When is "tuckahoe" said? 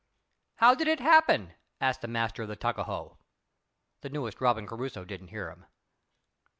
2.55-3.19